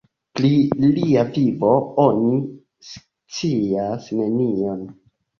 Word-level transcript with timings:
Pri 0.37 0.49
lia 0.85 1.25
vivo 1.33 1.73
oni 2.03 2.39
scias 2.87 4.07
nenion. 4.21 4.81